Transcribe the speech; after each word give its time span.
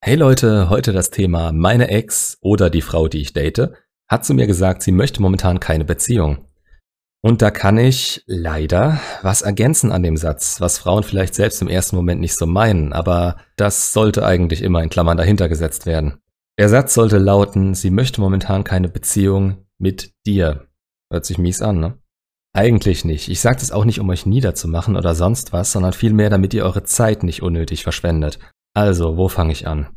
Hey 0.00 0.14
Leute, 0.14 0.70
heute 0.70 0.92
das 0.92 1.10
Thema 1.10 1.50
meine 1.50 1.88
Ex 1.88 2.38
oder 2.40 2.70
die 2.70 2.82
Frau, 2.82 3.08
die 3.08 3.20
ich 3.20 3.32
date, 3.32 3.72
hat 4.08 4.24
zu 4.24 4.32
mir 4.32 4.46
gesagt, 4.46 4.80
sie 4.82 4.92
möchte 4.92 5.20
momentan 5.20 5.58
keine 5.58 5.84
Beziehung. 5.84 6.46
Und 7.20 7.42
da 7.42 7.50
kann 7.50 7.78
ich 7.78 8.22
leider 8.26 9.00
was 9.22 9.42
ergänzen 9.42 9.90
an 9.90 10.04
dem 10.04 10.16
Satz, 10.16 10.60
was 10.60 10.78
Frauen 10.78 11.02
vielleicht 11.02 11.34
selbst 11.34 11.60
im 11.62 11.68
ersten 11.68 11.96
Moment 11.96 12.20
nicht 12.20 12.36
so 12.36 12.46
meinen, 12.46 12.92
aber 12.92 13.38
das 13.56 13.92
sollte 13.92 14.24
eigentlich 14.24 14.62
immer 14.62 14.84
in 14.84 14.88
Klammern 14.88 15.16
dahinter 15.16 15.48
gesetzt 15.48 15.84
werden. 15.84 16.20
Der 16.60 16.68
Satz 16.68 16.94
sollte 16.94 17.18
lauten, 17.18 17.74
sie 17.74 17.90
möchte 17.90 18.20
momentan 18.20 18.62
keine 18.62 18.88
Beziehung 18.88 19.66
mit 19.78 20.12
dir. 20.24 20.68
Hört 21.12 21.26
sich 21.26 21.38
mies 21.38 21.60
an, 21.60 21.80
ne? 21.80 21.98
Eigentlich 22.54 23.04
nicht. 23.04 23.28
Ich 23.28 23.40
sage 23.40 23.58
das 23.58 23.72
auch 23.72 23.84
nicht, 23.84 23.98
um 23.98 24.08
euch 24.08 24.26
niederzumachen 24.26 24.96
oder 24.96 25.16
sonst 25.16 25.52
was, 25.52 25.72
sondern 25.72 25.92
vielmehr, 25.92 26.30
damit 26.30 26.54
ihr 26.54 26.64
eure 26.64 26.84
Zeit 26.84 27.24
nicht 27.24 27.42
unnötig 27.42 27.82
verschwendet. 27.82 28.38
Also, 28.78 29.16
wo 29.16 29.26
fange 29.26 29.50
ich 29.50 29.66
an? 29.66 29.88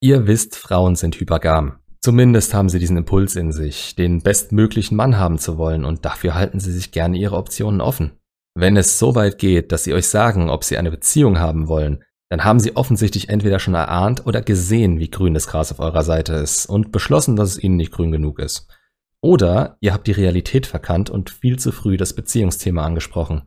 Ihr 0.00 0.26
wisst, 0.26 0.56
Frauen 0.56 0.96
sind 0.96 1.20
hypergam. 1.20 1.78
Zumindest 2.00 2.52
haben 2.52 2.68
sie 2.68 2.80
diesen 2.80 2.96
Impuls 2.96 3.36
in 3.36 3.52
sich, 3.52 3.94
den 3.94 4.24
bestmöglichen 4.24 4.96
Mann 4.96 5.18
haben 5.18 5.38
zu 5.38 5.56
wollen 5.56 5.84
und 5.84 6.04
dafür 6.04 6.34
halten 6.34 6.58
sie 6.58 6.72
sich 6.72 6.90
gerne 6.90 7.16
ihre 7.16 7.36
Optionen 7.36 7.80
offen. 7.80 8.18
Wenn 8.56 8.76
es 8.76 8.98
so 8.98 9.14
weit 9.14 9.38
geht, 9.38 9.70
dass 9.70 9.84
sie 9.84 9.94
euch 9.94 10.08
sagen, 10.08 10.50
ob 10.50 10.64
sie 10.64 10.76
eine 10.76 10.90
Beziehung 10.90 11.38
haben 11.38 11.68
wollen, 11.68 12.02
dann 12.28 12.42
haben 12.42 12.58
sie 12.58 12.74
offensichtlich 12.74 13.28
entweder 13.28 13.60
schon 13.60 13.74
erahnt 13.74 14.26
oder 14.26 14.42
gesehen, 14.42 14.98
wie 14.98 15.10
grün 15.10 15.34
das 15.34 15.46
Gras 15.46 15.70
auf 15.70 15.78
eurer 15.78 16.02
Seite 16.02 16.32
ist 16.32 16.66
und 16.66 16.90
beschlossen, 16.90 17.36
dass 17.36 17.50
es 17.50 17.62
ihnen 17.62 17.76
nicht 17.76 17.92
grün 17.92 18.10
genug 18.10 18.40
ist. 18.40 18.66
Oder 19.20 19.76
ihr 19.78 19.92
habt 19.92 20.08
die 20.08 20.12
Realität 20.12 20.66
verkannt 20.66 21.08
und 21.08 21.30
viel 21.30 21.60
zu 21.60 21.70
früh 21.70 21.96
das 21.96 22.12
Beziehungsthema 22.12 22.84
angesprochen. 22.84 23.42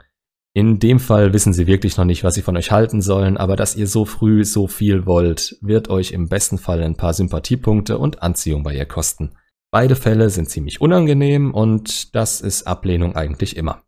In 0.57 0.79
dem 0.79 0.99
Fall 0.99 1.33
wissen 1.33 1.53
sie 1.53 1.67
wirklich 1.67 1.97
noch 1.97 2.05
nicht, 2.05 2.23
was 2.23 2.33
sie 2.33 2.41
von 2.41 2.57
euch 2.57 2.71
halten 2.71 2.99
sollen, 2.99 3.37
aber 3.37 3.55
dass 3.55 3.75
ihr 3.75 3.85
so 3.85 4.05
früh 4.05 4.43
so 4.43 4.65
viel 4.65 5.05
wollt, 5.05 5.55
wird 5.61 5.87
euch 5.87 6.13
im 6.13 6.29
besten 6.29 6.57
Fall 6.57 6.81
ein 6.81 6.97
paar 6.97 7.13
Sympathiepunkte 7.13 7.99
und 7.99 8.23
Anziehung 8.23 8.63
bei 8.63 8.73
ihr 8.73 8.87
kosten. 8.87 9.37
Beide 9.71 9.95
Fälle 9.95 10.31
sind 10.31 10.49
ziemlich 10.49 10.81
unangenehm 10.81 11.53
und 11.53 12.15
das 12.15 12.41
ist 12.41 12.65
Ablehnung 12.65 13.15
eigentlich 13.15 13.55
immer. 13.55 13.83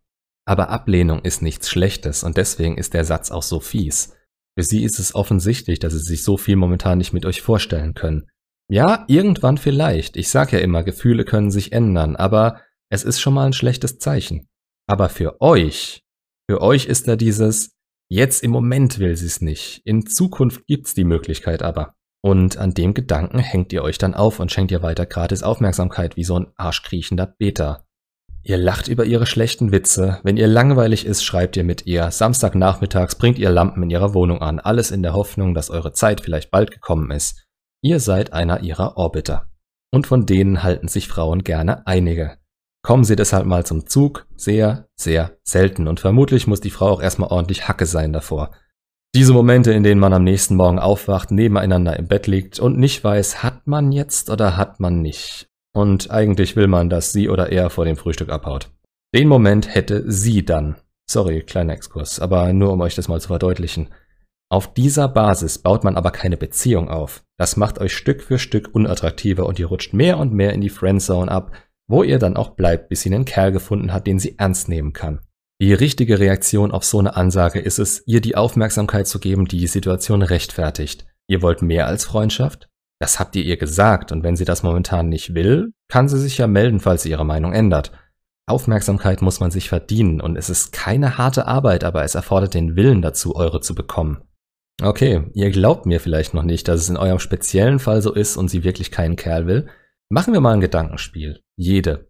Aber 0.45 0.69
Ablehnung 0.69 1.23
ist 1.23 1.41
nichts 1.41 1.71
Schlechtes 1.71 2.23
und 2.23 2.37
deswegen 2.37 2.77
ist 2.77 2.93
der 2.93 3.03
Satz 3.03 3.31
auch 3.31 3.41
so 3.41 3.59
fies. 3.59 4.13
Für 4.55 4.63
sie 4.63 4.83
ist 4.83 4.99
es 4.99 5.15
offensichtlich, 5.15 5.79
dass 5.79 5.93
sie 5.93 5.97
sich 5.97 6.23
so 6.23 6.37
viel 6.37 6.55
momentan 6.55 6.99
nicht 6.99 7.13
mit 7.13 7.25
euch 7.25 7.41
vorstellen 7.41 7.95
können. 7.95 8.29
Ja, 8.71 9.05
irgendwann 9.07 9.57
vielleicht. 9.57 10.17
Ich 10.17 10.29
sag 10.29 10.53
ja 10.53 10.59
immer, 10.59 10.83
Gefühle 10.83 11.25
können 11.25 11.49
sich 11.49 11.71
ändern, 11.71 12.15
aber 12.15 12.61
es 12.91 13.03
ist 13.03 13.19
schon 13.19 13.33
mal 13.33 13.47
ein 13.47 13.53
schlechtes 13.53 13.97
Zeichen. 13.97 14.47
Aber 14.85 15.09
für 15.09 15.41
euch 15.41 16.03
für 16.49 16.63
euch 16.63 16.87
ist 16.87 17.07
da 17.07 17.15
dieses, 17.15 17.75
jetzt 18.09 18.41
im 18.41 18.49
Moment 18.49 18.97
will 18.97 19.15
sie 19.15 19.27
es 19.27 19.39
nicht, 19.39 19.83
in 19.85 20.07
Zukunft 20.07 20.65
gibt's 20.65 20.95
die 20.95 21.03
Möglichkeit 21.03 21.61
aber. 21.61 21.93
Und 22.23 22.57
an 22.57 22.73
dem 22.73 22.95
Gedanken 22.95 23.37
hängt 23.37 23.71
ihr 23.71 23.83
euch 23.83 23.99
dann 23.99 24.15
auf 24.15 24.39
und 24.39 24.51
schenkt 24.51 24.71
ihr 24.71 24.81
weiter 24.81 25.05
gratis 25.05 25.43
Aufmerksamkeit 25.43 26.17
wie 26.17 26.23
so 26.23 26.39
ein 26.39 26.47
arschkriechender 26.55 27.27
Beta. 27.27 27.85
Ihr 28.41 28.57
lacht 28.57 28.87
über 28.87 29.05
ihre 29.05 29.27
schlechten 29.27 29.71
Witze, 29.71 30.21
wenn 30.23 30.37
ihr 30.37 30.47
langweilig 30.47 31.05
ist, 31.05 31.23
schreibt 31.23 31.55
ihr 31.55 31.63
mit 31.63 31.85
ihr, 31.85 32.09
Samstagnachmittags 32.09 33.13
bringt 33.13 33.37
ihr 33.37 33.51
Lampen 33.51 33.83
in 33.83 33.91
ihrer 33.91 34.15
Wohnung 34.15 34.41
an, 34.41 34.59
alles 34.59 34.89
in 34.89 35.03
der 35.03 35.13
Hoffnung, 35.13 35.53
dass 35.53 35.69
eure 35.69 35.93
Zeit 35.93 36.19
vielleicht 36.19 36.49
bald 36.49 36.71
gekommen 36.71 37.11
ist. 37.11 37.45
Ihr 37.83 37.99
seid 37.99 38.33
einer 38.33 38.61
ihrer 38.61 38.97
Orbiter. 38.97 39.51
Und 39.93 40.07
von 40.07 40.25
denen 40.25 40.63
halten 40.63 40.87
sich 40.87 41.07
Frauen 41.07 41.43
gerne 41.43 41.85
einige 41.85 42.38
kommen 42.89 43.03
sie 43.03 43.15
deshalb 43.15 43.45
mal 43.45 43.67
zum 43.67 43.85
Zug 43.85 44.25
sehr, 44.35 44.87
sehr 44.95 45.37
selten 45.43 45.87
und 45.87 45.99
vermutlich 45.99 46.47
muss 46.47 46.59
die 46.59 46.71
Frau 46.71 46.87
auch 46.87 47.03
erstmal 47.03 47.29
ordentlich 47.29 47.67
Hacke 47.67 47.85
sein 47.85 48.13
davor. 48.13 48.49
Diese 49.13 49.31
Momente, 49.31 49.71
in 49.73 49.83
denen 49.83 50.01
man 50.01 50.11
am 50.11 50.23
nächsten 50.23 50.55
Morgen 50.55 50.79
aufwacht, 50.79 51.29
nebeneinander 51.29 51.99
im 51.99 52.07
Bett 52.07 52.25
liegt 52.25 52.57
und 52.57 52.79
nicht 52.79 53.03
weiß, 53.03 53.43
hat 53.43 53.67
man 53.67 53.91
jetzt 53.91 54.31
oder 54.31 54.57
hat 54.57 54.79
man 54.79 55.03
nicht. 55.03 55.49
Und 55.71 56.09
eigentlich 56.09 56.55
will 56.55 56.65
man, 56.65 56.89
dass 56.89 57.11
sie 57.11 57.29
oder 57.29 57.51
er 57.51 57.69
vor 57.69 57.85
dem 57.85 57.95
Frühstück 57.95 58.29
abhaut. 58.29 58.71
Den 59.13 59.27
Moment 59.27 59.75
hätte 59.75 60.11
sie 60.11 60.43
dann. 60.43 60.75
Sorry, 61.07 61.43
kleiner 61.43 61.73
Exkurs, 61.73 62.19
aber 62.19 62.51
nur 62.53 62.71
um 62.73 62.81
euch 62.81 62.95
das 62.95 63.07
mal 63.07 63.21
zu 63.21 63.27
verdeutlichen. 63.27 63.89
Auf 64.51 64.73
dieser 64.73 65.07
Basis 65.07 65.59
baut 65.59 65.83
man 65.83 65.95
aber 65.95 66.09
keine 66.09 66.37
Beziehung 66.37 66.89
auf. 66.89 67.21
Das 67.37 67.55
macht 67.55 67.77
euch 67.77 67.95
Stück 67.95 68.23
für 68.23 68.39
Stück 68.39 68.73
unattraktiver 68.73 69.45
und 69.45 69.59
ihr 69.59 69.67
rutscht 69.67 69.93
mehr 69.93 70.17
und 70.17 70.33
mehr 70.33 70.53
in 70.53 70.61
die 70.61 70.69
Friendzone 70.69 71.31
ab, 71.31 71.51
wo 71.89 72.03
ihr 72.03 72.19
dann 72.19 72.37
auch 72.37 72.51
bleibt, 72.51 72.87
bis 72.87 73.01
sie 73.01 73.13
einen 73.13 73.25
Kerl 73.25 73.51
gefunden 73.51 73.91
hat, 73.91 74.07
den 74.07 74.19
sie 74.19 74.37
ernst 74.37 74.69
nehmen 74.69 74.93
kann. 74.93 75.19
Die 75.61 75.73
richtige 75.73 76.19
Reaktion 76.19 76.71
auf 76.71 76.85
so 76.85 76.99
eine 76.99 77.17
Ansage 77.17 77.59
ist 77.59 77.79
es, 77.79 78.03
ihr 78.05 78.21
die 78.21 78.37
Aufmerksamkeit 78.37 79.07
zu 79.07 79.19
geben, 79.19 79.45
die 79.45 79.57
die 79.57 79.67
Situation 79.67 80.21
rechtfertigt. 80.21 81.05
Ihr 81.27 81.41
wollt 81.41 81.61
mehr 81.61 81.87
als 81.87 82.05
Freundschaft? 82.05 82.69
Das 83.01 83.19
habt 83.19 83.35
ihr 83.35 83.43
ihr 83.43 83.57
gesagt 83.57 84.11
und 84.11 84.23
wenn 84.23 84.35
sie 84.35 84.45
das 84.45 84.63
momentan 84.63 85.09
nicht 85.09 85.33
will, 85.33 85.73
kann 85.89 86.07
sie 86.07 86.19
sich 86.19 86.37
ja 86.37 86.47
melden, 86.47 86.79
falls 86.79 87.03
sie 87.03 87.09
ihre 87.09 87.25
Meinung 87.25 87.53
ändert. 87.53 87.91
Aufmerksamkeit 88.47 89.21
muss 89.21 89.39
man 89.39 89.51
sich 89.51 89.67
verdienen 89.67 90.21
und 90.21 90.37
es 90.37 90.49
ist 90.49 90.71
keine 90.71 91.17
harte 91.17 91.47
Arbeit, 91.47 91.83
aber 91.83 92.03
es 92.03 92.15
erfordert 92.15 92.53
den 92.53 92.75
Willen 92.75 93.01
dazu, 93.01 93.35
eure 93.35 93.61
zu 93.61 93.75
bekommen. 93.75 94.21
Okay, 94.81 95.23
ihr 95.33 95.49
glaubt 95.49 95.85
mir 95.85 95.99
vielleicht 95.99 96.33
noch 96.33 96.43
nicht, 96.43 96.67
dass 96.67 96.81
es 96.81 96.89
in 96.89 96.97
eurem 96.97 97.19
speziellen 97.19 97.79
Fall 97.79 98.01
so 98.01 98.13
ist 98.13 98.37
und 98.37 98.47
sie 98.47 98.63
wirklich 98.63 98.91
keinen 98.91 99.17
Kerl 99.17 99.45
will, 99.45 99.67
Machen 100.11 100.33
wir 100.33 100.41
mal 100.41 100.53
ein 100.53 100.59
Gedankenspiel. 100.61 101.43
Jede, 101.55 102.09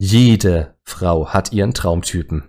jede 0.00 0.78
Frau 0.82 1.28
hat 1.28 1.52
ihren 1.52 1.74
Traumtypen. 1.74 2.44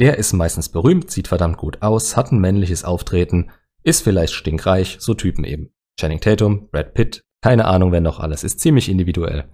Der 0.00 0.18
ist 0.18 0.32
meistens 0.32 0.68
berühmt, 0.68 1.08
sieht 1.08 1.28
verdammt 1.28 1.56
gut 1.56 1.82
aus, 1.82 2.16
hat 2.16 2.32
ein 2.32 2.40
männliches 2.40 2.82
Auftreten, 2.82 3.52
ist 3.84 4.02
vielleicht 4.02 4.32
stinkreich, 4.32 4.96
so 4.98 5.14
Typen 5.14 5.44
eben. 5.44 5.72
Channing 6.00 6.20
Tatum, 6.20 6.68
Brad 6.70 6.94
Pitt, 6.94 7.22
keine 7.44 7.66
Ahnung, 7.66 7.92
wer 7.92 8.00
noch 8.00 8.18
alles, 8.18 8.42
ist 8.42 8.58
ziemlich 8.58 8.88
individuell. 8.88 9.48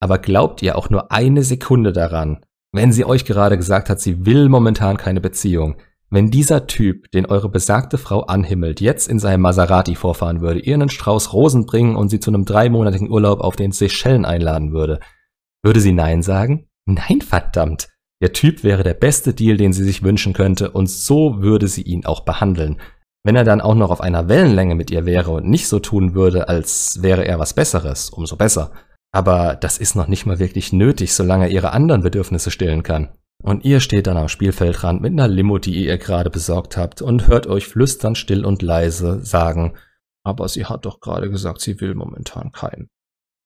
Aber 0.00 0.18
glaubt 0.18 0.60
ihr 0.60 0.76
auch 0.76 0.90
nur 0.90 1.12
eine 1.12 1.44
Sekunde 1.44 1.92
daran, 1.92 2.44
wenn 2.72 2.90
sie 2.90 3.04
euch 3.04 3.24
gerade 3.24 3.56
gesagt 3.56 3.88
hat, 3.90 4.00
sie 4.00 4.26
will 4.26 4.48
momentan 4.48 4.96
keine 4.96 5.20
Beziehung, 5.20 5.76
wenn 6.12 6.30
dieser 6.30 6.66
Typ, 6.66 7.10
den 7.12 7.24
eure 7.24 7.48
besagte 7.48 7.96
Frau 7.96 8.20
anhimmelt, 8.24 8.82
jetzt 8.82 9.08
in 9.08 9.18
seinem 9.18 9.40
Maserati 9.40 9.94
vorfahren 9.94 10.42
würde, 10.42 10.60
ihr 10.60 10.74
einen 10.74 10.90
Strauß 10.90 11.32
Rosen 11.32 11.64
bringen 11.64 11.96
und 11.96 12.10
sie 12.10 12.20
zu 12.20 12.30
einem 12.30 12.44
dreimonatigen 12.44 13.10
Urlaub 13.10 13.40
auf 13.40 13.56
den 13.56 13.72
Seychellen 13.72 14.26
einladen 14.26 14.72
würde, 14.72 15.00
würde 15.64 15.80
sie 15.80 15.92
Nein 15.92 16.22
sagen? 16.22 16.68
Nein, 16.84 17.22
verdammt! 17.22 17.88
Der 18.20 18.34
Typ 18.34 18.62
wäre 18.62 18.82
der 18.82 18.92
beste 18.92 19.32
Deal, 19.32 19.56
den 19.56 19.72
sie 19.72 19.84
sich 19.84 20.02
wünschen 20.02 20.34
könnte, 20.34 20.70
und 20.70 20.90
so 20.90 21.40
würde 21.40 21.66
sie 21.66 21.82
ihn 21.82 22.04
auch 22.04 22.20
behandeln. 22.20 22.78
Wenn 23.24 23.34
er 23.34 23.44
dann 23.44 23.62
auch 23.62 23.74
noch 23.74 23.90
auf 23.90 24.02
einer 24.02 24.28
Wellenlänge 24.28 24.74
mit 24.74 24.90
ihr 24.90 25.06
wäre 25.06 25.30
und 25.30 25.48
nicht 25.48 25.66
so 25.66 25.78
tun 25.78 26.14
würde, 26.14 26.46
als 26.46 27.02
wäre 27.02 27.24
er 27.24 27.38
was 27.38 27.54
Besseres, 27.54 28.10
umso 28.10 28.36
besser. 28.36 28.72
Aber 29.12 29.56
das 29.56 29.78
ist 29.78 29.96
noch 29.96 30.08
nicht 30.08 30.26
mal 30.26 30.38
wirklich 30.38 30.74
nötig, 30.74 31.14
solange 31.14 31.46
er 31.46 31.52
ihre 31.52 31.72
anderen 31.72 32.02
Bedürfnisse 32.02 32.50
stillen 32.50 32.82
kann. 32.82 33.08
Und 33.42 33.64
ihr 33.64 33.80
steht 33.80 34.06
dann 34.06 34.16
am 34.16 34.28
Spielfeldrand 34.28 35.00
mit 35.00 35.12
einer 35.12 35.28
Limo, 35.28 35.58
die 35.58 35.84
ihr 35.84 35.98
gerade 35.98 36.30
besorgt 36.30 36.76
habt 36.76 37.02
und 37.02 37.26
hört 37.26 37.46
euch 37.48 37.66
flüstern 37.66 38.14
still 38.14 38.44
und 38.44 38.62
leise 38.62 39.24
sagen, 39.24 39.76
aber 40.24 40.48
sie 40.48 40.66
hat 40.66 40.86
doch 40.86 41.00
gerade 41.00 41.28
gesagt, 41.28 41.60
sie 41.60 41.80
will 41.80 41.94
momentan 41.94 42.52
keinen. 42.52 42.88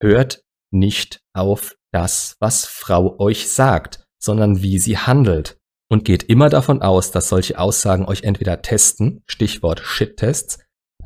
Hört 0.02 0.42
nicht 0.70 1.20
auf 1.32 1.76
das, 1.92 2.36
was 2.40 2.66
Frau 2.66 3.18
euch 3.18 3.50
sagt, 3.50 4.04
sondern 4.18 4.62
wie 4.62 4.78
sie 4.78 4.98
handelt. 4.98 5.56
Und 5.88 6.04
geht 6.04 6.24
immer 6.24 6.48
davon 6.48 6.82
aus, 6.82 7.12
dass 7.12 7.28
solche 7.28 7.58
Aussagen 7.58 8.06
euch 8.06 8.24
entweder 8.24 8.60
testen, 8.60 9.22
Stichwort 9.26 9.80
Shit-Tests, 9.80 10.58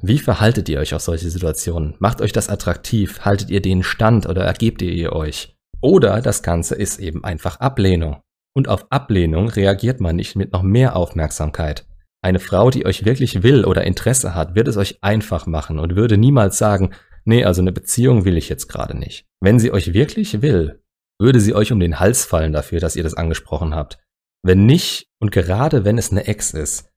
wie 0.02 0.18
verhaltet 0.18 0.68
ihr 0.70 0.80
euch 0.80 0.94
auf 0.94 1.02
solche 1.02 1.28
Situationen? 1.28 1.94
Macht 1.98 2.22
euch 2.22 2.32
das 2.32 2.48
attraktiv? 2.48 3.20
Haltet 3.20 3.50
ihr 3.50 3.60
den 3.60 3.82
stand 3.82 4.26
oder 4.26 4.42
ergebt 4.42 4.80
ihr 4.80 4.92
ihr 4.92 5.12
euch? 5.12 5.54
Oder 5.82 6.22
das 6.22 6.42
Ganze 6.42 6.74
ist 6.74 6.98
eben 6.98 7.22
einfach 7.22 7.60
Ablehnung. 7.60 8.22
Und 8.54 8.68
auf 8.68 8.90
Ablehnung 8.90 9.48
reagiert 9.48 10.00
man 10.00 10.16
nicht 10.16 10.36
mit 10.36 10.52
noch 10.52 10.62
mehr 10.62 10.96
Aufmerksamkeit. 10.96 11.86
Eine 12.22 12.38
Frau, 12.38 12.70
die 12.70 12.84
euch 12.84 13.04
wirklich 13.04 13.42
will 13.42 13.64
oder 13.64 13.84
Interesse 13.84 14.34
hat, 14.34 14.54
wird 14.54 14.68
es 14.68 14.76
euch 14.76 14.98
einfach 15.02 15.46
machen 15.46 15.78
und 15.78 15.96
würde 15.96 16.18
niemals 16.18 16.58
sagen, 16.58 16.90
nee, 17.24 17.44
also 17.44 17.62
eine 17.62 17.72
Beziehung 17.72 18.24
will 18.24 18.36
ich 18.36 18.48
jetzt 18.48 18.68
gerade 18.68 18.96
nicht. 18.96 19.26
Wenn 19.40 19.58
sie 19.58 19.72
euch 19.72 19.94
wirklich 19.94 20.42
will, 20.42 20.82
würde 21.18 21.40
sie 21.40 21.54
euch 21.54 21.72
um 21.72 21.80
den 21.80 22.00
Hals 22.00 22.24
fallen 22.24 22.52
dafür, 22.52 22.80
dass 22.80 22.96
ihr 22.96 23.02
das 23.02 23.14
angesprochen 23.14 23.74
habt. 23.74 23.98
Wenn 24.42 24.66
nicht, 24.66 25.08
und 25.18 25.32
gerade 25.32 25.84
wenn 25.84 25.98
es 25.98 26.10
eine 26.10 26.26
Ex 26.26 26.52
ist, 26.52 26.90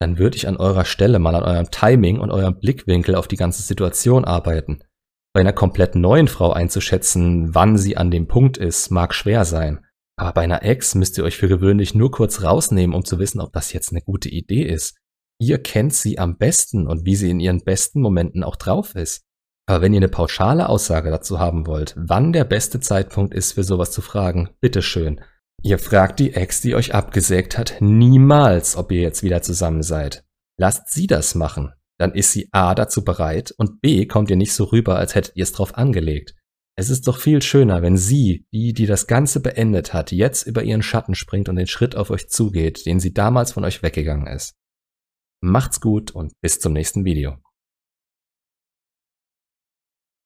dann 0.00 0.18
würde 0.18 0.36
ich 0.36 0.48
an 0.48 0.56
eurer 0.56 0.84
Stelle 0.84 1.18
mal 1.18 1.34
an 1.34 1.42
eurem 1.42 1.70
Timing 1.70 2.18
und 2.18 2.30
eurem 2.30 2.58
Blickwinkel 2.58 3.14
auf 3.14 3.28
die 3.28 3.36
ganze 3.36 3.62
Situation 3.62 4.24
arbeiten. 4.24 4.80
Bei 5.32 5.40
einer 5.40 5.52
komplett 5.52 5.94
neuen 5.94 6.26
Frau 6.26 6.52
einzuschätzen, 6.52 7.54
wann 7.54 7.76
sie 7.76 7.96
an 7.96 8.10
dem 8.10 8.26
Punkt 8.26 8.56
ist, 8.56 8.90
mag 8.90 9.14
schwer 9.14 9.44
sein. 9.44 9.84
Aber 10.20 10.34
bei 10.34 10.42
einer 10.42 10.62
Ex 10.62 10.94
müsst 10.94 11.16
ihr 11.16 11.24
euch 11.24 11.38
für 11.38 11.48
gewöhnlich 11.48 11.94
nur 11.94 12.10
kurz 12.10 12.42
rausnehmen, 12.42 12.94
um 12.94 13.06
zu 13.06 13.18
wissen, 13.18 13.40
ob 13.40 13.54
das 13.54 13.72
jetzt 13.72 13.90
eine 13.90 14.02
gute 14.02 14.28
Idee 14.28 14.64
ist. 14.64 14.98
Ihr 15.40 15.62
kennt 15.62 15.94
sie 15.94 16.18
am 16.18 16.36
besten 16.36 16.86
und 16.86 17.06
wie 17.06 17.16
sie 17.16 17.30
in 17.30 17.40
ihren 17.40 17.64
besten 17.64 18.02
Momenten 18.02 18.44
auch 18.44 18.56
drauf 18.56 18.94
ist. 18.94 19.22
Aber 19.66 19.80
wenn 19.80 19.94
ihr 19.94 20.00
eine 20.00 20.10
pauschale 20.10 20.68
Aussage 20.68 21.10
dazu 21.10 21.38
haben 21.38 21.66
wollt, 21.66 21.94
wann 21.96 22.34
der 22.34 22.44
beste 22.44 22.80
Zeitpunkt 22.80 23.32
ist, 23.32 23.52
für 23.52 23.64
sowas 23.64 23.92
zu 23.92 24.02
fragen, 24.02 24.50
bitteschön. 24.60 25.22
Ihr 25.62 25.78
fragt 25.78 26.20
die 26.20 26.34
Ex, 26.34 26.60
die 26.60 26.74
euch 26.74 26.94
abgesägt 26.94 27.56
hat, 27.56 27.76
niemals, 27.80 28.76
ob 28.76 28.92
ihr 28.92 29.00
jetzt 29.00 29.22
wieder 29.22 29.40
zusammen 29.40 29.82
seid. 29.82 30.26
Lasst 30.58 30.90
sie 30.90 31.06
das 31.06 31.34
machen. 31.34 31.72
dann 31.96 32.12
ist 32.12 32.32
sie 32.32 32.48
A 32.52 32.74
dazu 32.74 33.04
bereit 33.04 33.54
und 33.56 33.80
B 33.80 34.04
kommt 34.04 34.28
ihr 34.28 34.36
nicht 34.36 34.52
so 34.52 34.64
rüber, 34.64 34.96
als 34.96 35.14
hättet 35.14 35.36
ihr 35.36 35.44
es 35.44 35.52
drauf 35.52 35.78
angelegt. 35.78 36.34
Es 36.80 36.88
ist 36.88 37.06
doch 37.08 37.18
viel 37.18 37.42
schöner, 37.42 37.82
wenn 37.82 37.98
sie, 37.98 38.46
die, 38.52 38.72
die 38.72 38.86
das 38.86 39.06
Ganze 39.06 39.40
beendet 39.40 39.92
hat, 39.92 40.12
jetzt 40.12 40.46
über 40.46 40.62
ihren 40.62 40.80
Schatten 40.80 41.14
springt 41.14 41.50
und 41.50 41.56
den 41.56 41.66
Schritt 41.66 41.94
auf 41.94 42.08
euch 42.08 42.30
zugeht, 42.30 42.86
den 42.86 43.00
sie 43.00 43.12
damals 43.12 43.52
von 43.52 43.64
euch 43.64 43.82
weggegangen 43.82 44.26
ist. 44.26 44.54
Macht's 45.42 45.82
gut 45.82 46.10
und 46.12 46.32
bis 46.40 46.58
zum 46.58 46.72
nächsten 46.72 47.04
Video. 47.04 47.36